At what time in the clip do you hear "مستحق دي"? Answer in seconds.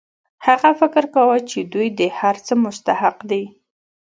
2.63-3.43